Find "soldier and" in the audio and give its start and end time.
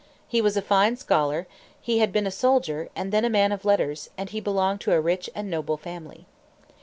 2.31-3.11